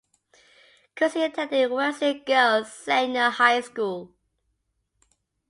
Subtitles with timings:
[0.95, 4.11] Kusi attended Wesley Girls Senior High School.